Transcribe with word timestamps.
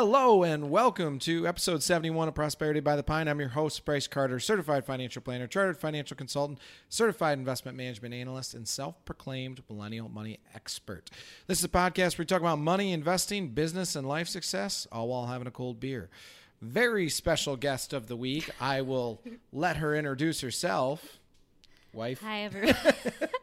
Hello 0.00 0.42
and 0.42 0.70
welcome 0.70 1.18
to 1.18 1.46
episode 1.46 1.82
71 1.82 2.28
of 2.28 2.34
Prosperity 2.34 2.80
by 2.80 2.96
the 2.96 3.02
Pint. 3.02 3.28
I'm 3.28 3.38
your 3.38 3.50
host, 3.50 3.84
Bryce 3.84 4.06
Carter, 4.06 4.40
certified 4.40 4.86
financial 4.86 5.20
planner, 5.20 5.46
chartered 5.46 5.76
financial 5.76 6.16
consultant, 6.16 6.58
certified 6.88 7.38
investment 7.38 7.76
management 7.76 8.14
analyst, 8.14 8.54
and 8.54 8.66
self 8.66 9.04
proclaimed 9.04 9.62
millennial 9.68 10.08
money 10.08 10.40
expert. 10.54 11.10
This 11.48 11.58
is 11.58 11.64
a 11.64 11.68
podcast 11.68 12.16
where 12.16 12.22
we 12.22 12.24
talk 12.24 12.40
about 12.40 12.58
money, 12.58 12.94
investing, 12.94 13.48
business, 13.48 13.94
and 13.94 14.08
life 14.08 14.26
success, 14.26 14.86
all 14.90 15.08
while 15.08 15.26
having 15.26 15.46
a 15.46 15.50
cold 15.50 15.80
beer. 15.80 16.08
Very 16.62 17.10
special 17.10 17.56
guest 17.56 17.92
of 17.92 18.06
the 18.06 18.16
week. 18.16 18.48
I 18.58 18.80
will 18.80 19.20
let 19.52 19.76
her 19.76 19.94
introduce 19.94 20.40
herself. 20.40 21.18
Wife. 21.92 22.22
Hi, 22.22 22.44
everybody. 22.44 22.94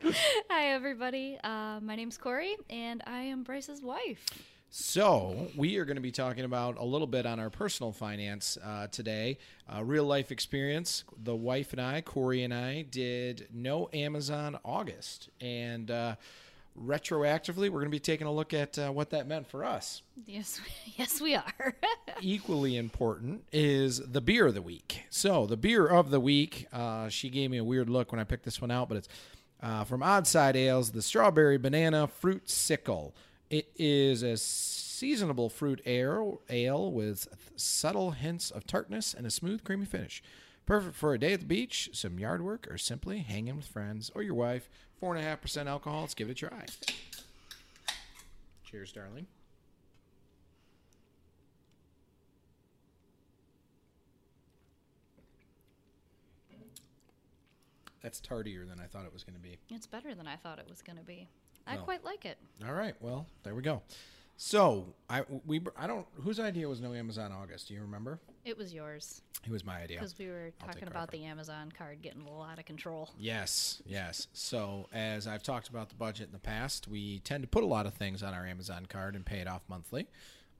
Hi, 0.49 0.69
everybody. 0.69 1.37
Uh, 1.43 1.81
my 1.81 1.95
name's 1.95 2.17
Corey, 2.17 2.55
and 2.67 3.03
I 3.05 3.21
am 3.21 3.43
Bryce's 3.43 3.83
wife. 3.83 4.25
So, 4.69 5.47
we 5.55 5.77
are 5.77 5.85
going 5.85 5.95
to 5.95 6.01
be 6.01 6.11
talking 6.11 6.43
about 6.43 6.77
a 6.77 6.83
little 6.83 7.07
bit 7.07 7.25
on 7.25 7.39
our 7.39 7.49
personal 7.49 7.93
finance 7.93 8.57
uh, 8.63 8.87
today. 8.87 9.37
Uh, 9.73 9.81
real 9.83 10.03
life 10.03 10.29
experience. 10.29 11.05
The 11.23 11.35
wife 11.35 11.71
and 11.71 11.81
I, 11.81 12.01
Corey 12.01 12.43
and 12.43 12.53
I, 12.53 12.81
did 12.81 13.47
no 13.53 13.89
Amazon 13.93 14.59
August. 14.65 15.29
And 15.39 15.89
uh, 15.89 16.15
retroactively, 16.79 17.69
we're 17.69 17.79
going 17.79 17.85
to 17.85 17.89
be 17.89 17.99
taking 17.99 18.27
a 18.27 18.31
look 18.31 18.53
at 18.53 18.77
uh, 18.77 18.91
what 18.91 19.09
that 19.11 19.25
meant 19.25 19.47
for 19.47 19.63
us. 19.63 20.01
Yes, 20.25 20.59
yes, 20.97 21.21
we 21.21 21.35
are. 21.35 21.75
Equally 22.21 22.75
important 22.75 23.45
is 23.53 23.99
the 23.99 24.21
beer 24.21 24.47
of 24.47 24.53
the 24.53 24.61
week. 24.61 25.05
So, 25.09 25.45
the 25.45 25.57
beer 25.57 25.87
of 25.87 26.09
the 26.09 26.19
week, 26.19 26.67
uh, 26.73 27.07
she 27.07 27.29
gave 27.29 27.49
me 27.51 27.57
a 27.57 27.63
weird 27.63 27.89
look 27.89 28.11
when 28.11 28.19
I 28.19 28.25
picked 28.25 28.43
this 28.43 28.59
one 28.59 28.71
out, 28.71 28.89
but 28.89 28.97
it's 28.97 29.07
uh, 29.63 29.85
from 29.85 30.01
Oddside 30.01 30.55
Ales, 30.55 30.91
the 30.91 31.01
Strawberry 31.01 31.57
Banana 31.57 32.05
Fruit 32.05 32.49
Sickle. 32.49 33.15
It 33.49 33.69
is 33.77 34.23
a 34.23 34.35
seasonable 34.35 35.49
fruit 35.49 35.81
ale, 35.85 36.91
with 36.91 37.27
subtle 37.55 38.11
hints 38.11 38.51
of 38.51 38.67
tartness 38.67 39.13
and 39.13 39.25
a 39.25 39.31
smooth, 39.31 39.63
creamy 39.63 39.85
finish. 39.85 40.21
Perfect 40.65 40.95
for 40.95 41.13
a 41.13 41.19
day 41.19 41.31
at 41.31 41.39
the 41.39 41.45
beach, 41.45 41.89
some 41.93 42.19
yard 42.19 42.41
work, 42.41 42.67
or 42.69 42.77
simply 42.77 43.19
hanging 43.19 43.55
with 43.55 43.65
friends 43.65 44.11
or 44.13 44.21
your 44.21 44.33
wife. 44.33 44.69
Four 44.99 45.15
and 45.15 45.23
a 45.23 45.27
half 45.27 45.41
percent 45.41 45.69
alcohol. 45.69 46.01
Let's 46.01 46.13
give 46.13 46.27
it 46.29 46.33
a 46.33 46.35
try. 46.35 46.65
Cheers, 48.65 48.91
darling. 48.91 49.27
That's 58.01 58.19
tardier 58.19 58.67
than 58.67 58.79
I 58.79 58.85
thought 58.85 59.05
it 59.05 59.13
was 59.13 59.23
going 59.23 59.35
to 59.35 59.41
be. 59.41 59.57
it's 59.69 59.87
better 59.87 60.13
than 60.13 60.27
I 60.27 60.35
thought 60.35 60.59
it 60.59 60.69
was 60.69 60.81
going 60.81 60.97
to 60.97 61.03
be. 61.03 61.29
I 61.67 61.75
Well. 61.75 61.83
quite 61.83 62.03
like 62.03 62.25
it. 62.25 62.37
All 62.65 62.73
right. 62.73 62.95
Well, 63.01 63.27
there 63.43 63.53
we 63.53 63.61
go. 63.61 63.81
So 64.39 64.93
I 65.09 65.23
we 65.45 65.61
I 65.75 65.87
don't 65.87 66.05
whose 66.21 66.39
idea 66.39 66.67
was 66.69 66.79
no 66.79 66.93
Amazon 66.93 67.31
August? 67.31 67.67
Do 67.69 67.73
you 67.73 67.81
remember? 67.81 68.19
It 68.45 68.55
was 68.57 68.71
yours 68.73 69.21
It 69.43 69.49
was 69.51 69.65
my 69.65 69.81
idea. 69.81 69.97
because 69.97 70.17
we 70.17 70.27
were 70.27 70.51
talking 70.59 70.87
about 70.87 71.09
the 71.11 71.23
Amazon 71.25 71.71
card 71.75 72.01
getting 72.03 72.21
a 72.21 72.23
little 72.23 72.43
out 72.43 72.59
of 72.59 72.65
control. 72.65 73.09
Yes, 73.17 73.81
yes. 73.85 74.27
So 74.33 74.87
as 74.93 75.27
I've 75.27 75.41
talked 75.43 75.67
about 75.69 75.89
the 75.89 75.95
budget 75.95 76.27
in 76.27 76.33
the 76.33 76.39
past, 76.39 76.87
we 76.87 77.19
tend 77.19 77.43
to 77.43 77.47
put 77.47 77.63
a 77.63 77.67
lot 77.67 77.85
of 77.87 77.95
things 77.95 78.21
on 78.23 78.33
our 78.35 78.45
Amazon 78.45 78.85
card 78.85 79.15
and 79.15 79.25
pay 79.25 79.39
it 79.39 79.47
off 79.47 79.63
monthly. 79.67 80.07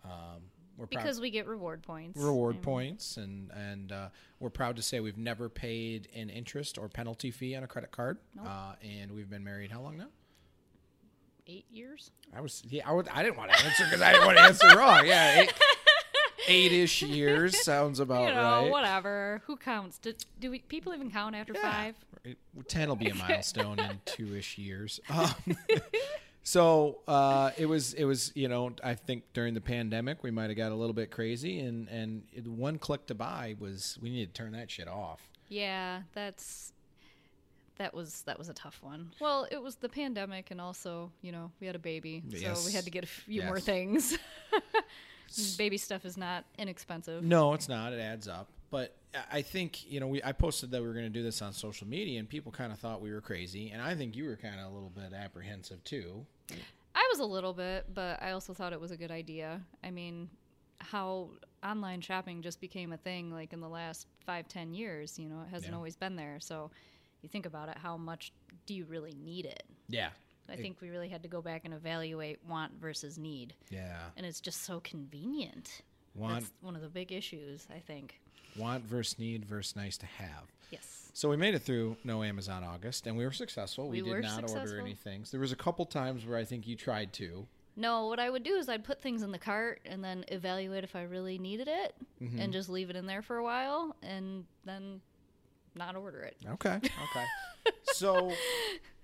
Um, 0.04 0.42
we're 0.76 0.88
proud 0.88 1.02
Because 1.04 1.22
we 1.22 1.30
get 1.30 1.48
reward 1.48 1.82
points. 1.84 2.20
reward 2.20 2.56
I 2.56 2.58
mean, 2.58 2.64
points, 2.64 3.18
and 3.18 3.52
and 3.52 3.92
uh, 3.92 4.10
we're 4.40 4.50
proud 4.50 4.76
to 4.78 4.82
say 4.82 5.00
we've 5.00 5.18
never 5.18 5.50
paid 5.50 6.08
an 6.16 6.30
interest 6.30 6.78
or 6.80 6.88
penalty 6.90 7.30
fee 7.32 7.56
on 7.56 7.64
a 7.64 7.68
credit 7.68 7.92
card. 7.92 8.18
Nope. 8.36 8.46
Uh, 8.48 8.74
and 8.82 9.12
we've 9.12 9.30
been 9.30 9.44
married 9.44 9.72
how 9.72 9.82
long 9.82 9.98
now? 9.98 10.08
Eight 11.48 11.66
years? 11.72 12.12
I 12.36 12.42
was 12.42 12.62
yeah 12.68 12.88
I, 12.88 12.94
would, 12.94 13.08
I 13.10 13.24
didn't 13.24 13.38
want 13.38 13.52
to 13.52 13.66
answer 13.66 13.86
because 13.86 14.02
I 14.02 14.12
didn't 14.12 14.26
want 14.26 14.38
to 14.38 14.44
answer 14.44 14.68
wrong. 14.78 15.06
Yeah, 15.06 15.42
eight, 15.42 15.54
eight-ish 16.48 17.02
years 17.04 17.64
sounds 17.64 18.00
about 18.00 18.28
you 18.30 18.36
know, 18.36 18.64
right. 18.64 18.72
whatever. 18.72 19.42
Who 19.48 19.56
counts? 19.56 19.98
Do, 19.98 20.14
do 20.40 20.52
we, 20.52 20.60
people 20.60 20.94
even 20.94 21.10
count 21.10 21.36
after 21.36 21.54
Yeah. 21.54 21.72
five? 21.72 21.96
Ten 22.68 22.90
will 22.90 22.96
be 22.98 23.10
a 23.10 23.16
milestone 23.28 23.80
in 23.80 24.02
two-ish 24.06 24.58
years. 24.58 25.00
Um, 25.10 25.34
so 26.44 27.00
uh, 27.10 27.52
it 27.58 27.66
was 27.66 27.94
it 27.94 28.06
was 28.06 28.32
you 28.34 28.48
know 28.48 28.72
I 28.82 28.94
think 28.96 29.24
during 29.34 29.54
the 29.54 29.62
pandemic 29.62 30.24
we 30.24 30.32
might 30.32 30.50
have 30.50 30.56
got 30.56 30.72
a 30.72 30.76
little 30.76 30.94
bit 30.94 31.12
crazy 31.12 31.60
and 31.60 31.90
and 31.90 32.24
one 32.46 32.78
click 32.78 33.06
to 33.08 33.16
buy 33.16 33.56
was 33.60 33.98
we 34.02 34.10
need 34.10 34.34
to 34.34 34.44
turn 34.44 34.54
that 34.54 34.72
shit 34.72 34.88
off. 34.88 35.20
Yeah, 35.50 36.04
that's 36.14 36.72
that 37.78 37.94
was 37.94 38.22
that 38.24 38.38
was 38.38 38.50
a 38.50 38.54
tough 38.54 38.80
one. 38.82 39.12
Well, 39.20 39.48
it 39.52 39.62
was 39.62 39.76
the 39.76 39.90
pandemic, 39.90 40.52
and 40.52 40.60
also 40.62 41.12
you 41.22 41.32
know 41.32 41.52
we 41.60 41.68
had 41.68 41.76
a 41.76 41.80
baby, 41.80 42.24
so 42.32 42.56
we 42.66 42.72
had 42.74 42.84
to 42.86 42.92
get 42.92 43.04
a 43.04 43.08
few 43.08 43.44
more 43.44 43.60
things. 43.60 44.18
baby 45.58 45.78
stuff 45.78 46.06
is 46.06 46.18
not 46.18 46.46
inexpensive. 46.58 47.24
No, 47.24 47.54
it's 47.54 47.68
not. 47.70 47.94
It 47.94 48.00
adds 48.00 48.28
up. 48.28 48.50
But 48.70 48.96
I- 49.14 49.38
I 49.38 49.42
think 49.42 49.90
you 49.90 50.00
know 50.00 50.08
we 50.08 50.22
I 50.24 50.32
posted 50.32 50.72
that 50.72 50.82
we 50.82 50.88
were 50.88 50.94
going 50.94 51.06
to 51.06 51.10
do 51.12 51.24
this 51.24 51.42
on 51.42 51.54
social 51.54 51.88
media 51.88 52.20
and 52.20 52.28
people 52.28 52.52
kind 52.52 52.72
of 52.72 52.80
thought 52.80 53.02
we 53.02 53.12
were 53.14 53.22
crazy 53.22 53.72
and 53.72 53.82
I 53.82 53.96
think 53.96 54.16
you 54.16 54.26
were 54.26 54.36
kind 54.36 54.60
of 54.60 54.68
a 54.72 54.74
little 54.74 54.90
bit 54.90 55.14
apprehensive 55.14 55.84
too. 55.84 56.26
I 56.96 57.08
was 57.12 57.20
a 57.20 57.26
little 57.26 57.54
bit, 57.54 57.86
but 57.94 58.22
I 58.22 58.32
also 58.32 58.54
thought 58.54 58.74
it 58.74 58.82
was 58.82 58.92
a 58.92 58.98
good 58.98 59.12
idea. 59.12 59.62
I 59.84 59.92
mean, 59.92 60.30
how 60.80 61.30
online 61.64 62.02
shopping 62.02 62.42
just 62.42 62.60
became 62.60 62.92
a 62.92 62.98
thing 62.98 63.32
like 63.32 63.54
in 63.54 63.60
the 63.62 63.70
last 63.70 64.08
five, 64.26 64.48
ten 64.48 64.74
years. 64.74 65.18
You 65.20 65.30
know, 65.30 65.42
it 65.42 65.50
hasn't 65.50 65.72
Yeah. 65.72 65.78
always 65.78 65.96
been 65.96 66.16
there. 66.16 66.40
So 66.40 66.72
you 67.28 67.32
think 67.32 67.46
about 67.46 67.68
it, 67.70 67.78
how 67.78 67.98
much 67.98 68.32
do 68.66 68.74
you 68.74 68.86
really 68.86 69.14
need 69.24 69.46
it? 69.46 69.64
Yeah. 69.90 70.10
I 70.50 70.56
think 70.56 70.80
we 70.80 70.90
really 70.90 71.10
had 71.10 71.24
to 71.24 71.28
go 71.30 71.42
back 71.42 71.64
and 71.66 71.74
evaluate 71.74 72.40
want 72.48 72.72
versus 72.80 73.18
need. 73.18 73.54
Yeah. 73.70 73.98
And 74.16 74.26
it's 74.26 74.40
just 74.40 74.64
so 74.64 74.80
convenient. 74.80 75.82
Want 76.16 76.36
That's 76.36 76.52
one 76.62 76.76
of 76.78 76.82
the 76.82 76.88
big 76.88 77.12
issues, 77.12 77.68
I 77.70 77.80
think. 77.80 78.20
want 78.58 78.86
versus 78.86 79.20
need 79.20 79.44
versus 79.44 79.76
nice 79.76 79.98
to 79.98 80.06
have. 80.06 80.44
Yes. 80.72 81.12
So 81.14 81.28
we 81.30 81.36
made 81.36 81.54
it 81.54 81.60
through 81.64 81.98
no 82.06 82.24
Amazon 82.24 82.64
August, 82.64 83.08
and 83.08 83.18
we 83.18 83.26
were 83.26 83.34
successful. 83.34 83.90
We, 83.90 84.02
We 84.02 84.08
did 84.08 84.16
were 84.16 84.22
not 84.22 84.36
order 84.44 84.48
successful. 84.48 84.80
anything. 84.80 85.26
There 85.32 85.42
was 85.42 85.52
a 85.52 85.56
couple 85.58 85.86
times 85.86 86.26
where 86.26 86.38
I 86.38 86.46
think 86.46 86.66
you 86.66 86.76
tried 86.78 87.12
to. 87.14 87.46
No, 87.76 88.08
what 88.08 88.20
I 88.20 88.30
would 88.30 88.44
do 88.44 88.56
is 88.56 88.70
I'd 88.70 88.84
put 88.86 89.02
things 89.02 89.24
in 89.24 89.32
the 89.34 89.38
cart 89.38 89.82
and 89.86 90.02
then 90.04 90.24
evaluate 90.30 90.84
if 90.86 90.96
I 90.96 91.02
really 91.04 91.38
needed 91.38 91.68
it 91.68 91.94
Mm-hmm. 92.24 92.40
and 92.40 92.52
just 92.54 92.68
leave 92.70 92.90
it 92.90 92.96
in 92.96 93.06
there 93.06 93.22
for 93.22 93.36
a 93.38 93.44
while 93.44 93.96
and 94.02 94.46
then 94.66 95.02
not 95.78 95.96
order 95.96 96.22
it. 96.22 96.38
Okay. 96.54 96.76
Okay. 96.86 97.26
so, 97.94 98.32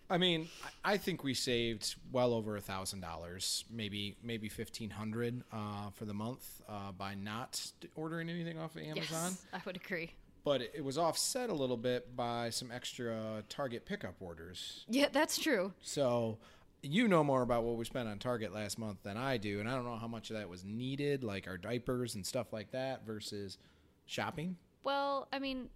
I 0.09 0.17
mean, 0.17 0.47
I 0.83 0.93
I 0.93 0.97
think 0.97 1.23
we 1.23 1.33
saved 1.33 1.95
well 2.11 2.33
over 2.33 2.55
a 2.55 2.61
thousand 2.61 3.01
dollars, 3.01 3.65
maybe 3.69 4.15
maybe 4.23 4.49
fifteen 4.49 4.89
hundred 4.89 5.43
uh, 5.51 5.89
for 5.95 6.05
the 6.05 6.13
month 6.13 6.61
uh, 6.69 6.91
by 6.91 7.15
not 7.15 7.71
ordering 7.95 8.29
anything 8.29 8.59
off 8.59 8.75
of 8.75 8.83
Amazon. 8.83 9.31
Yes, 9.31 9.45
I 9.53 9.61
would 9.65 9.75
agree. 9.77 10.11
But 10.43 10.61
it 10.61 10.83
was 10.83 10.97
offset 10.97 11.49
a 11.49 11.53
little 11.53 11.77
bit 11.77 12.15
by 12.17 12.49
some 12.49 12.69
extra 12.69 13.43
Target 13.47 13.85
pickup 13.85 14.15
orders. 14.19 14.85
Yeah, 14.89 15.07
that's 15.11 15.37
true. 15.37 15.71
So 15.81 16.37
you 16.81 17.07
know 17.07 17.23
more 17.23 17.41
about 17.41 17.63
what 17.63 17.77
we 17.77 17.85
spent 17.85 18.09
on 18.09 18.19
Target 18.19 18.53
last 18.53 18.77
month 18.77 19.01
than 19.03 19.15
I 19.15 19.37
do, 19.37 19.61
and 19.61 19.69
I 19.69 19.73
don't 19.73 19.85
know 19.85 19.95
how 19.95 20.07
much 20.07 20.29
of 20.29 20.35
that 20.35 20.49
was 20.49 20.65
needed, 20.65 21.23
like 21.23 21.47
our 21.47 21.57
diapers 21.57 22.15
and 22.15 22.25
stuff 22.25 22.51
like 22.51 22.71
that, 22.71 23.05
versus 23.05 23.57
shopping. 24.05 24.57
Well, 24.83 25.29
I 25.31 25.39
mean, 25.39 25.69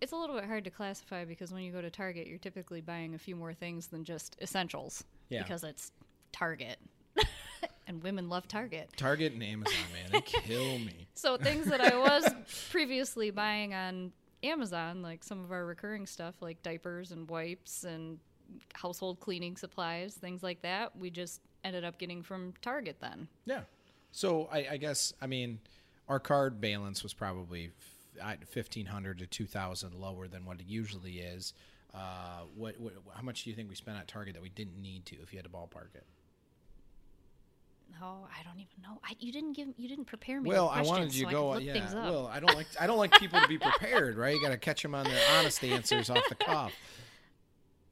it's 0.00 0.12
a 0.12 0.16
little 0.16 0.36
bit 0.36 0.44
hard 0.44 0.64
to 0.64 0.70
classify 0.70 1.24
because 1.24 1.52
when 1.52 1.62
you 1.62 1.72
go 1.72 1.80
to 1.80 1.90
Target, 1.90 2.26
you're 2.26 2.38
typically 2.38 2.80
buying 2.80 3.14
a 3.14 3.18
few 3.18 3.36
more 3.36 3.54
things 3.54 3.86
than 3.88 4.04
just 4.04 4.36
essentials 4.40 5.04
Yeah. 5.28 5.42
because 5.42 5.64
it's 5.64 5.92
Target. 6.32 6.78
and 7.86 8.02
women 8.02 8.28
love 8.28 8.46
Target. 8.48 8.90
Target 8.96 9.32
and 9.32 9.42
Amazon, 9.42 9.74
man, 9.92 10.10
they 10.12 10.20
kill 10.42 10.78
me. 10.78 11.06
So 11.14 11.36
things 11.36 11.66
that 11.66 11.80
I 11.80 11.96
was 11.96 12.28
previously 12.70 13.30
buying 13.30 13.74
on 13.74 14.12
Amazon, 14.42 15.02
like 15.02 15.24
some 15.24 15.42
of 15.42 15.50
our 15.52 15.64
recurring 15.64 16.06
stuff, 16.06 16.34
like 16.40 16.62
diapers 16.62 17.10
and 17.12 17.28
wipes 17.28 17.84
and 17.84 18.18
household 18.74 19.18
cleaning 19.20 19.56
supplies, 19.56 20.14
things 20.14 20.42
like 20.42 20.62
that, 20.62 20.96
we 20.96 21.10
just 21.10 21.40
ended 21.64 21.84
up 21.84 21.98
getting 21.98 22.22
from 22.22 22.52
Target 22.60 22.96
then. 23.00 23.28
Yeah. 23.44 23.62
So 24.12 24.48
I, 24.52 24.66
I 24.72 24.76
guess 24.76 25.12
I 25.20 25.26
mean 25.26 25.58
our 26.08 26.20
card 26.20 26.60
balance 26.60 27.02
was 27.02 27.12
probably 27.14 27.70
fifteen 28.46 28.86
hundred 28.86 29.18
to 29.18 29.26
two 29.26 29.46
thousand 29.46 29.94
lower 29.94 30.28
than 30.28 30.44
what 30.44 30.60
it 30.60 30.66
usually 30.66 31.18
is. 31.18 31.54
Uh, 31.94 32.42
what, 32.54 32.78
what 32.78 32.92
how 33.14 33.22
much 33.22 33.44
do 33.44 33.50
you 33.50 33.56
think 33.56 33.68
we 33.68 33.74
spent 33.74 33.96
at 33.96 34.06
Target 34.06 34.34
that 34.34 34.42
we 34.42 34.50
didn't 34.50 34.80
need 34.80 35.06
to 35.06 35.16
if 35.22 35.32
you 35.32 35.38
had 35.38 35.44
to 35.44 35.50
ballpark 35.50 35.94
it? 35.94 36.04
Oh, 38.02 38.26
I 38.38 38.42
don't 38.42 38.58
even 38.58 38.82
know. 38.82 39.00
I, 39.04 39.14
you 39.20 39.32
didn't 39.32 39.54
give, 39.54 39.68
you 39.76 39.88
didn't 39.88 40.04
prepare 40.04 40.40
me. 40.40 40.50
Well, 40.50 40.68
I 40.68 40.82
wanted 40.82 41.14
you 41.14 41.24
so 41.24 41.28
to 41.28 41.34
go. 41.34 41.50
I 41.52 41.58
yeah. 41.58 41.94
Well, 41.94 42.26
I 42.26 42.40
don't 42.40 42.54
like 42.54 42.66
I 42.78 42.86
don't 42.86 42.98
like 42.98 43.12
people 43.12 43.40
to 43.40 43.48
be 43.48 43.58
prepared, 43.58 44.18
right? 44.18 44.34
You 44.34 44.42
got 44.42 44.50
to 44.50 44.58
catch 44.58 44.82
them 44.82 44.94
on 44.94 45.04
their 45.04 45.20
honest 45.38 45.62
answers 45.64 46.10
off 46.10 46.22
the 46.28 46.34
cuff. 46.34 46.72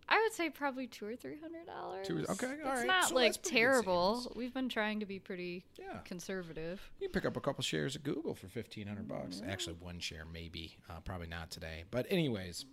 I 0.09 0.21
would 0.23 0.33
say 0.35 0.51
probably 0.51 0.87
two 0.87 1.07
or 1.07 1.17
three 1.17 1.39
hundred 1.41 1.67
dollars. 1.67 2.07
Two- 2.07 2.25
okay, 2.29 2.47
all 2.65 2.73
it's 2.73 2.81
right. 2.81 2.87
not 2.87 3.09
So 3.09 3.15
like 3.15 3.29
that's 3.29 3.37
pretty 3.39 3.55
good 3.55 3.59
terrible. 3.61 4.33
We've 4.37 4.53
been 4.53 4.69
trying 4.69 5.01
to 5.01 5.07
be 5.07 5.19
pretty 5.19 5.65
Yeah. 5.79 5.99
conservative. 6.05 6.91
You 7.01 7.09
can 7.09 7.13
pick 7.13 7.25
up 7.27 7.37
a 7.37 7.41
couple 7.41 7.63
shares 7.63 7.97
of 7.97 8.03
Google 8.05 8.35
for 8.35 8.47
fifteen 8.49 8.87
hundred 8.87 9.09
bucks. 9.09 9.43
Actually, 9.47 9.77
one 9.77 9.99
share 10.01 10.25
maybe, 10.25 10.77
uh, 10.91 11.01
probably 11.01 11.27
not 11.29 11.51
today. 11.51 11.85
But 11.91 12.07
anyways, 12.11 12.67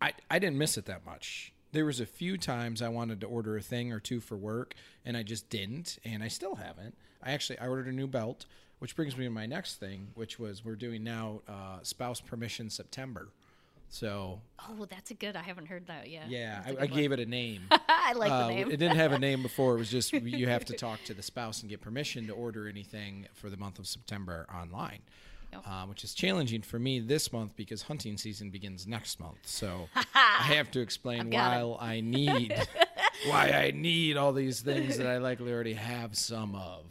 I 0.00 0.12
I 0.30 0.38
didn't 0.38 0.58
miss 0.58 0.76
it 0.78 0.84
that 0.86 1.04
much. 1.04 1.52
There 1.72 1.84
was 1.84 1.98
a 2.00 2.06
few 2.06 2.38
times 2.38 2.80
I 2.80 2.88
wanted 2.88 3.20
to 3.22 3.26
order 3.26 3.56
a 3.56 3.60
thing 3.62 3.92
or 3.92 3.98
two 4.00 4.20
for 4.20 4.36
work, 4.36 4.74
and 5.04 5.16
I 5.16 5.22
just 5.24 5.50
didn't, 5.50 5.98
and 6.04 6.22
I 6.22 6.28
still 6.28 6.54
haven't. 6.54 6.96
I 7.22 7.32
actually 7.32 7.58
I 7.58 7.66
ordered 7.68 7.88
a 7.88 7.92
new 7.92 8.06
belt. 8.06 8.46
which 8.78 8.94
brings 8.94 9.16
me 9.16 9.24
to 9.24 9.30
my 9.30 9.46
next 9.46 9.76
thing, 9.76 10.08
which 10.14 10.38
was 10.38 10.62
we're 10.62 10.76
doing 10.76 11.02
now 11.02 11.40
uh, 11.48 11.78
spouse 11.82 12.20
permission 12.20 12.68
September. 12.68 13.30
So 13.88 14.40
Oh, 14.68 14.84
that's 14.86 15.10
a 15.10 15.14
good. 15.14 15.36
I 15.36 15.42
haven't 15.42 15.66
heard 15.66 15.86
that 15.86 16.10
yet. 16.10 16.28
yeah, 16.28 16.60
I, 16.66 16.70
I, 16.70 16.72
I 16.72 16.74
good 16.74 16.90
one. 16.90 16.98
gave 17.00 17.12
it 17.12 17.20
a 17.20 17.26
name. 17.26 17.62
I 17.88 18.12
like 18.14 18.30
Uh, 18.32 18.48
the 18.48 18.54
name. 18.54 18.66
It 18.70 18.78
didn't 18.78 18.96
have 18.96 19.12
a 19.12 19.18
name 19.18 19.42
before. 19.42 19.74
It 19.76 19.78
was 19.78 19.90
just 19.90 20.12
you 20.12 20.48
have 20.48 20.64
to 20.66 20.74
talk 20.74 21.02
to 21.04 21.14
the 21.14 21.22
spouse 21.22 21.60
and 21.60 21.70
get 21.70 21.80
permission 21.80 22.26
to 22.26 22.32
order 22.32 22.68
anything 22.68 23.26
for 23.34 23.48
the 23.48 23.56
month 23.56 23.78
of 23.78 23.86
September 23.86 24.46
online, 24.52 24.98
Yep. 25.52 25.62
uh, 25.66 25.84
which 25.86 26.02
is 26.04 26.14
challenging 26.14 26.62
for 26.62 26.78
me 26.80 26.98
this 26.98 27.32
month 27.32 27.52
because 27.56 27.82
hunting 27.82 28.16
season 28.16 28.50
begins 28.50 28.86
next 28.86 29.20
month. 29.20 29.38
So 29.44 29.88
I 30.14 30.42
have 30.54 30.70
to 30.72 30.80
explain 30.80 31.20
I've 31.20 31.30
got 31.30 31.60
it. 31.60 31.64
why 31.66 31.76
I 31.80 32.00
need 32.00 32.66
why 33.28 33.50
I 33.50 33.70
need 33.70 34.16
all 34.16 34.32
these 34.32 34.60
things 34.60 34.98
that 34.98 35.06
I 35.06 35.18
likely 35.18 35.52
already 35.52 35.74
have 35.74 36.16
some 36.16 36.54
of. 36.56 36.84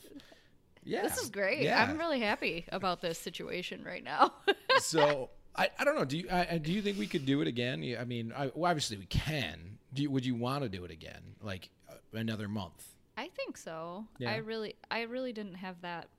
Yeah, 0.87 1.01
This 1.01 1.17
is 1.17 1.29
great. 1.29 1.61
Yeah. 1.63 1.83
I'm 1.83 1.97
really 1.97 2.19
happy 2.19 2.65
about 2.71 3.01
this 3.01 3.17
situation 3.19 3.83
right 3.83 4.03
now. 4.03 4.33
so 4.79 5.29
I, 5.57 5.69
I 5.79 5.83
don't 5.83 5.95
know. 5.95 6.05
Do 6.05 6.17
you 6.17 6.27
I, 6.31 6.57
do 6.57 6.71
you 6.71 6.81
think 6.81 6.97
we 6.97 7.07
could 7.07 7.25
do 7.25 7.41
it 7.41 7.47
again? 7.47 7.95
I 7.99 8.03
mean, 8.03 8.33
I, 8.35 8.51
well, 8.53 8.69
obviously 8.69 8.97
we 8.97 9.05
can. 9.05 9.77
Do 9.93 10.01
you, 10.03 10.11
would 10.11 10.25
you 10.25 10.35
want 10.35 10.63
to 10.63 10.69
do 10.69 10.83
it 10.83 10.91
again, 10.91 11.21
like 11.41 11.69
uh, 11.89 11.93
another 12.13 12.47
month? 12.49 12.85
I 13.17 13.29
think 13.29 13.55
so. 13.57 14.05
Yeah. 14.17 14.31
I 14.31 14.37
really, 14.37 14.75
I 14.91 15.03
really 15.03 15.31
didn't 15.31 15.55
have 15.55 15.81
that 15.81 16.09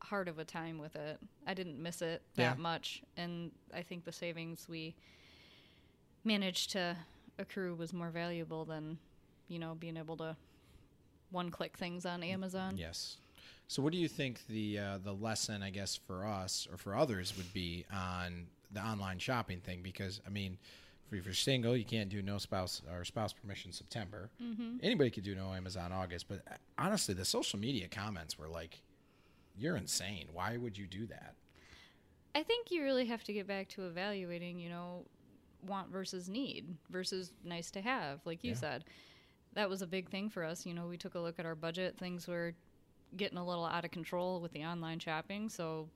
hard 0.00 0.28
of 0.28 0.38
a 0.38 0.44
time 0.44 0.78
with 0.78 0.94
it. 0.94 1.18
I 1.46 1.54
didn't 1.54 1.82
miss 1.82 2.00
it 2.00 2.22
Yeah. 2.36 2.50
that 2.50 2.58
much, 2.58 3.02
and 3.16 3.50
I 3.74 3.82
think 3.82 4.04
the 4.04 4.12
savings 4.12 4.68
we 4.68 4.94
managed 6.24 6.70
to 6.72 6.96
accrue 7.38 7.74
was 7.74 7.92
more 7.92 8.10
valuable 8.10 8.64
than, 8.64 8.98
you 9.48 9.58
know, 9.58 9.74
being 9.74 9.96
able 9.96 10.16
to 10.18 10.36
one-click 11.30 11.76
things 11.76 12.06
on 12.06 12.22
Amazon. 12.22 12.76
Yes. 12.76 13.16
So, 13.66 13.82
what 13.82 13.92
do 13.92 13.98
you 13.98 14.08
think 14.08 14.46
the 14.48 14.78
uh, 14.78 14.98
the 15.02 15.12
lesson, 15.12 15.62
I 15.62 15.70
guess, 15.70 15.96
for 15.96 16.24
us 16.24 16.66
or 16.70 16.78
for 16.78 16.94
others 16.94 17.36
would 17.36 17.52
be 17.52 17.84
on 17.92 18.46
the 18.72 18.80
online 18.80 19.18
shopping 19.18 19.60
thing? 19.60 19.80
Because 19.82 20.20
I 20.26 20.30
mean, 20.30 20.58
if 21.10 21.24
you're 21.24 21.34
single, 21.34 21.76
you 21.76 21.84
can't 21.84 22.08
do 22.10 22.20
no 22.22 22.38
spouse 22.38 22.82
or 22.92 23.04
spouse 23.04 23.32
permission 23.32 23.72
September. 23.72 24.30
Mm-hmm. 24.42 24.76
Anybody 24.82 25.10
could 25.10 25.24
do 25.24 25.34
no 25.34 25.52
Amazon 25.54 25.92
August, 25.92 26.26
but 26.28 26.42
uh, 26.50 26.54
honestly, 26.76 27.14
the 27.14 27.24
social 27.24 27.58
media 27.58 27.88
comments 27.88 28.38
were 28.38 28.48
like, 28.48 28.82
"You're 29.56 29.76
insane. 29.76 30.26
Why 30.32 30.56
would 30.56 30.76
you 30.76 30.86
do 30.86 31.06
that?" 31.06 31.34
I 32.34 32.42
think 32.42 32.70
you 32.70 32.82
really 32.82 33.06
have 33.06 33.24
to 33.24 33.32
get 33.32 33.46
back 33.46 33.68
to 33.70 33.86
evaluating, 33.86 34.58
you 34.60 34.68
know, 34.68 35.06
want 35.66 35.88
versus 35.90 36.28
need 36.28 36.76
versus 36.90 37.32
nice 37.42 37.70
to 37.72 37.80
have, 37.80 38.20
like 38.26 38.44
you 38.44 38.50
Yeah. 38.50 38.56
said. 38.58 38.84
That 39.54 39.68
was 39.70 39.80
a 39.82 39.86
big 39.86 40.10
thing 40.10 40.28
for 40.28 40.44
us. 40.44 40.66
You 40.66 40.74
know, 40.74 40.86
we 40.86 40.98
took 40.98 41.14
a 41.14 41.18
look 41.18 41.38
at 41.40 41.46
our 41.46 41.54
budget. 41.56 41.96
Things 41.98 42.28
were 42.28 42.54
getting 43.16 43.38
a 43.38 43.44
little 43.44 43.64
out 43.64 43.84
of 43.84 43.90
control 43.90 44.40
with 44.40 44.52
the 44.52 44.62
online 44.64 44.98
shopping. 44.98 45.48
So, 45.48 45.88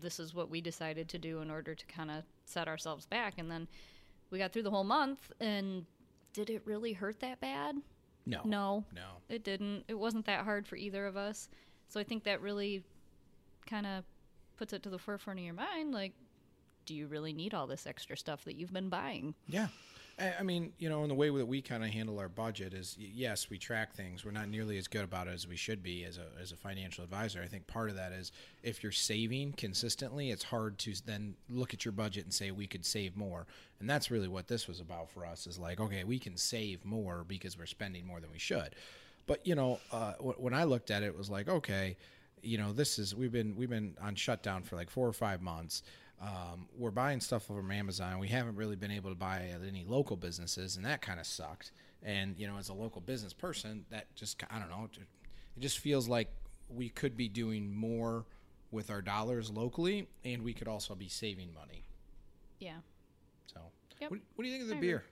this 0.00 0.20
is 0.20 0.34
what 0.34 0.50
we 0.50 0.60
decided 0.60 1.08
to 1.08 1.18
do 1.18 1.40
in 1.40 1.50
order 1.50 1.74
to 1.74 1.86
kind 1.86 2.10
of 2.10 2.24
set 2.44 2.68
ourselves 2.68 3.06
back. 3.06 3.34
And 3.38 3.50
then 3.50 3.66
we 4.30 4.38
got 4.38 4.52
through 4.52 4.62
the 4.62 4.70
whole 4.70 4.84
month. 4.84 5.30
And 5.40 5.84
did 6.32 6.50
it 6.50 6.62
really 6.64 6.92
hurt 6.92 7.20
that 7.20 7.40
bad? 7.40 7.76
No. 8.26 8.42
No, 8.44 8.84
No. 8.94 9.08
it 9.28 9.42
didn't. 9.44 9.84
It 9.88 9.94
wasn't 9.98 10.26
that 10.26 10.44
hard 10.44 10.66
for 10.66 10.76
either 10.76 11.06
of 11.06 11.16
us. 11.16 11.48
So 11.88 11.98
I 11.98 12.04
think 12.04 12.24
that 12.24 12.40
really 12.40 12.84
kind 13.66 13.86
of 13.86 14.04
puts 14.56 14.72
it 14.72 14.82
to 14.84 14.90
the 14.90 14.98
forefront 14.98 15.38
of 15.40 15.44
your 15.44 15.54
mind 15.54 15.92
like, 15.92 16.12
do 16.86 16.94
you 16.94 17.06
really 17.06 17.32
need 17.32 17.54
all 17.54 17.66
this 17.66 17.86
extra 17.86 18.16
stuff 18.16 18.44
that 18.44 18.56
you've 18.56 18.72
been 18.72 18.88
buying? 18.88 19.34
Yeah. 19.48 19.68
I 20.20 20.34
I 20.40 20.42
mean, 20.42 20.72
you 20.78 20.88
know, 20.88 21.02
in 21.02 21.08
the 21.08 21.14
way 21.14 21.30
that 21.30 21.46
we 21.46 21.62
kind 21.62 21.82
of 21.82 21.90
handle 21.90 22.18
our 22.18 22.28
budget 22.28 22.74
is, 22.74 22.96
yes, 22.98 23.48
we 23.50 23.58
track 23.58 23.94
things. 23.94 24.24
We're 24.24 24.30
not 24.30 24.48
nearly 24.48 24.78
as 24.78 24.86
good 24.88 25.04
about 25.04 25.26
it 25.28 25.34
as 25.34 25.46
we 25.48 25.56
should 25.56 25.82
be 25.82 26.04
as 26.04 26.18
a, 26.18 26.26
as 26.40 26.52
a 26.52 26.56
financial 26.56 27.04
advisor. 27.04 27.42
I 27.42 27.46
think 27.46 27.66
part 27.66 27.90
of 27.90 27.96
that 27.96 28.12
is 28.12 28.32
if 28.62 28.82
you're 28.82 28.92
saving 28.92 29.52
consistently, 29.52 30.30
it's 30.30 30.44
hard 30.44 30.78
to 30.80 30.94
then 31.06 31.34
look 31.48 31.74
at 31.74 31.84
your 31.84 31.92
budget 31.92 32.24
and 32.24 32.32
say 32.32 32.50
we 32.50 32.66
could 32.66 32.84
save 32.84 33.16
more. 33.16 33.46
And 33.80 33.88
that's 33.88 34.10
really 34.10 34.28
what 34.28 34.46
this 34.46 34.68
was 34.68 34.80
about 34.80 35.10
for 35.10 35.24
us 35.24 35.46
is 35.46 35.58
like, 35.58 35.80
okay, 35.80 36.04
we 36.04 36.18
can 36.18 36.36
save 36.36 36.84
more 36.84 37.24
because 37.26 37.58
we're 37.58 37.66
spending 37.66 38.06
more 38.06 38.20
than 38.20 38.30
we 38.30 38.38
should. 38.38 38.74
But 39.26 39.46
you 39.46 39.54
know, 39.54 39.80
uh, 39.92 40.14
wh- 40.14 40.40
when 40.40 40.54
I 40.54 40.64
looked 40.64 40.90
at 40.90 41.02
it, 41.02 41.06
it 41.06 41.16
was 41.18 41.30
like, 41.30 41.48
okay, 41.48 41.96
you 42.42 42.58
know, 42.58 42.72
this 42.72 42.98
is 42.98 43.14
we've 43.14 43.32
been 43.32 43.56
we've 43.56 43.70
been 43.70 43.96
on 44.00 44.14
shutdown 44.14 44.62
for 44.62 44.76
like 44.76 44.90
four 44.90 45.06
or 45.06 45.12
five 45.12 45.42
months. 45.42 45.82
Um, 46.20 46.68
we're 46.76 46.90
buying 46.90 47.20
stuff 47.20 47.46
from 47.46 47.70
Amazon. 47.70 48.18
We 48.18 48.28
haven't 48.28 48.56
really 48.56 48.76
been 48.76 48.90
able 48.90 49.10
to 49.10 49.16
buy 49.16 49.50
at 49.54 49.66
any 49.66 49.84
local 49.86 50.16
businesses, 50.16 50.76
and 50.76 50.84
that 50.84 51.00
kind 51.00 51.18
of 51.18 51.26
sucked. 51.26 51.72
And 52.02 52.36
you 52.38 52.46
know, 52.46 52.58
as 52.58 52.68
a 52.68 52.74
local 52.74 53.00
business 53.00 53.32
person, 53.32 53.84
that 53.90 54.14
just 54.14 54.42
I 54.50 54.58
don't 54.58 54.68
know, 54.70 54.88
it 54.94 55.60
just 55.60 55.78
feels 55.78 56.08
like 56.08 56.30
we 56.68 56.88
could 56.90 57.16
be 57.16 57.28
doing 57.28 57.74
more 57.74 58.26
with 58.70 58.90
our 58.90 59.02
dollars 59.02 59.50
locally, 59.50 60.08
and 60.24 60.42
we 60.42 60.52
could 60.52 60.68
also 60.68 60.94
be 60.94 61.08
saving 61.08 61.52
money. 61.54 61.84
Yeah. 62.60 62.76
So, 63.46 63.60
Yep. 64.00 64.10
what, 64.10 64.20
what 64.36 64.44
do 64.44 64.48
you 64.48 64.54
think 64.54 64.62
of 64.64 64.68
the 64.68 64.76
I 64.76 64.80
beer? 64.80 65.04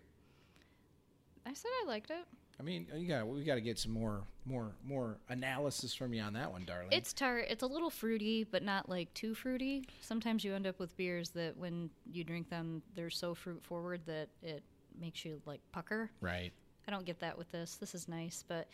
I 1.47 1.55
said 1.55 1.71
I 1.83 1.87
liked 1.89 2.11
it. 2.11 2.25
I 2.61 2.65
mean, 2.65 2.87
you 2.95 3.07
got 3.07 3.27
we 3.27 3.45
got 3.45 3.55
to 3.55 3.61
get 3.61 3.79
some 3.79 3.93
more 3.93 4.23
more 4.45 4.73
more 4.85 5.19
analysis 5.29 5.95
from 5.95 6.13
you 6.13 6.23
on 6.23 6.33
that 6.33 6.51
one, 6.51 6.65
darling. 6.65 6.89
It's 6.91 7.13
tart. 7.13 7.45
It's 7.49 7.63
a 7.63 7.67
little 7.67 7.91
fruity, 7.91 8.45
but 8.45 8.63
not 8.63 8.89
like 8.89 9.13
too 9.15 9.35
fruity. 9.35 9.87
Sometimes 10.01 10.43
you 10.43 10.55
end 10.55 10.67
up 10.67 10.79
with 10.81 10.97
beers 10.97 11.31
that 11.31 11.57
when 11.57 11.91
you 12.11 12.25
drink 12.25 12.51
them, 12.51 12.83
they're 12.95 13.11
so 13.11 13.35
fruit 13.35 13.63
forward 13.63 14.01
that 14.07 14.29
it 14.43 14.63
makes 15.01 15.25
you 15.25 15.41
like 15.47 15.61
pucker. 15.73 16.11
right. 16.21 16.53
I 16.87 16.91
don't 16.91 17.05
get 17.05 17.21
that 17.21 17.37
with 17.37 17.53
this. 17.53 17.77
This 17.77 17.95
is 17.95 18.09
nice, 18.09 18.43
but 18.49 18.67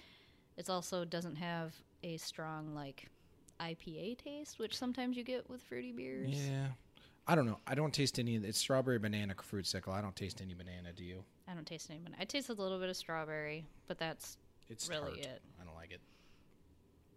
it 0.56 0.70
also 0.70 1.04
doesn't 1.04 1.34
have 1.34 1.74
a 2.04 2.16
strong 2.16 2.72
like 2.72 3.08
IPA 3.60 4.18
taste, 4.18 4.60
which 4.60 4.78
sometimes 4.78 5.16
you 5.16 5.24
get 5.24 5.50
with 5.50 5.60
fruity 5.62 5.90
beers. 5.90 6.30
Yeah. 6.30 6.68
I 7.26 7.34
don't 7.34 7.46
know. 7.46 7.58
I 7.66 7.74
don't 7.74 7.92
taste 7.92 8.18
any. 8.18 8.36
It's 8.36 8.58
strawberry 8.58 8.98
banana 8.98 9.34
fruit 9.42 9.66
sickle. 9.66 9.92
I 9.92 10.02
don't 10.02 10.14
taste 10.14 10.40
any 10.42 10.52
banana. 10.54 10.92
Do 10.94 11.04
you? 11.04 11.24
I 11.48 11.54
don't 11.54 11.66
taste 11.66 11.88
any. 11.90 11.98
banana. 12.00 12.16
I 12.20 12.24
taste 12.24 12.48
a 12.50 12.52
little 12.52 12.78
bit 12.78 12.88
of 12.90 12.96
strawberry, 12.96 13.64
but 13.88 13.98
that's 13.98 14.36
It's 14.68 14.88
Really 14.88 15.12
tart. 15.12 15.18
it. 15.18 15.42
I 15.60 15.64
don't 15.64 15.74
like 15.74 15.90
it. 15.90 16.00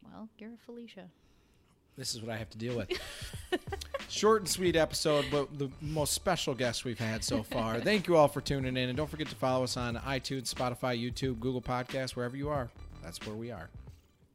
well, 0.04 0.30
you're 0.38 0.54
a 0.54 0.58
Felicia. 0.66 1.08
This 1.98 2.14
is 2.14 2.22
what 2.22 2.30
I 2.32 2.38
have 2.38 2.50
to 2.52 2.58
deal 2.58 2.78
with. 2.78 2.90
Short 4.10 4.42
and 4.44 4.50
sweet 4.50 4.76
episode, 4.76 5.26
but 5.32 5.58
the 5.58 5.70
most 5.82 6.14
special 6.14 6.54
guest 6.54 6.86
we've 6.86 7.00
had 7.00 7.24
so 7.24 7.42
far. 7.44 7.80
Thank 7.82 8.08
you 8.08 8.16
all 8.16 8.28
for 8.28 8.40
tuning 8.40 8.78
in, 8.78 8.90
and 8.90 8.96
don't 8.96 9.10
forget 9.10 9.28
to 9.30 9.36
follow 9.36 9.64
us 9.64 9.76
on 9.78 9.96
iTunes, 9.96 10.54
Spotify, 10.54 10.96
YouTube, 11.02 11.40
Google 11.40 11.62
Podcasts, 11.62 12.12
wherever 12.16 12.38
you 12.38 12.50
are. 12.50 12.70
That's 13.04 13.26
where 13.26 13.36
we 13.36 13.52
are. 13.52 13.70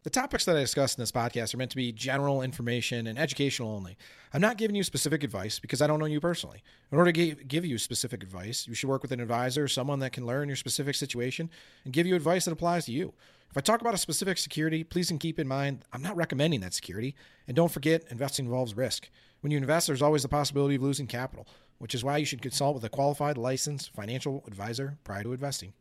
The 0.05 0.11
topics 0.11 0.45
that 0.47 0.57
I 0.57 0.61
discuss 0.61 0.97
in 0.97 1.03
this 1.03 1.13
podcast 1.13 1.55
are 1.55 1.59
meant 1.59 1.71
to 1.71 1.77
be 1.77 1.93
general 1.93 2.43
information 2.43 3.07
and 3.07 3.17
educational 3.17 3.71
only. 3.71 3.97
I'm 4.35 4.41
not 4.41 4.57
giving 4.57 4.75
you 4.75 4.83
specific 4.83 5.23
advice 5.23 5.61
because 5.61 5.81
I 5.81 5.87
don't 5.87 6.01
know 6.01 6.07
you 6.07 6.19
personally. 6.21 6.65
In 6.91 6.99
order 6.99 7.13
to 7.13 7.35
give 7.37 7.65
you 7.65 7.79
specific 7.79 8.21
advice, 8.25 8.67
you 8.67 8.75
should 8.75 8.89
work 8.89 9.03
with 9.03 9.13
an 9.13 9.21
advisor, 9.21 9.69
someone 9.69 10.01
that 10.01 10.13
can 10.13 10.27
learn 10.27 10.49
your 10.49 10.57
specific 10.57 10.97
situation 10.97 11.49
and 11.85 11.93
give 11.93 12.05
you 12.05 12.17
advice 12.17 12.47
that 12.47 12.51
applies 12.51 12.87
to 12.87 12.93
you. 12.93 13.15
If 13.49 13.57
I 13.57 13.61
talk 13.61 13.81
about 13.81 13.95
a 13.95 13.99
specific 13.99 14.39
security, 14.39 14.83
please 14.83 15.13
keep 15.21 15.39
in 15.39 15.47
mind 15.47 15.85
I'm 15.93 16.03
not 16.03 16.17
recommending 16.17 16.63
that 16.63 16.75
security. 16.75 17.15
And 17.47 17.55
don't 17.55 17.71
forget, 17.71 18.03
investing 18.11 18.47
involves 18.47 18.77
risk. 18.77 19.09
When 19.41 19.53
you 19.53 19.59
invest, 19.59 19.87
there's 19.87 20.03
always 20.03 20.23
the 20.23 20.29
possibility 20.29 20.75
of 20.75 20.83
losing 20.83 21.07
capital, 21.07 21.47
which 21.79 21.95
is 21.95 22.03
why 22.03 22.17
you 22.17 22.25
should 22.25 22.43
consult 22.43 22.75
with 22.75 22.83
a 22.83 22.89
qualified, 22.89 23.39
licensed 23.39 23.95
financial 23.95 24.43
advisor 24.49 24.99
prior 25.05 25.23
to 25.23 25.33
investing. 25.33 25.75